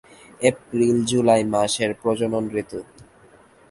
[0.41, 2.79] এপ্রিল-জুলাই মাস এর প্রজনন ঋতু।